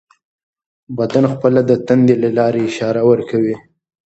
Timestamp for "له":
2.23-2.29